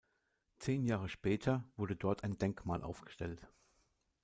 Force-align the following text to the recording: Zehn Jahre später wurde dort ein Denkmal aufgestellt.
Zehn 0.57 0.83
Jahre 0.83 1.09
später 1.09 1.63
wurde 1.77 1.95
dort 1.95 2.23
ein 2.23 2.35
Denkmal 2.39 2.81
aufgestellt. 2.81 3.47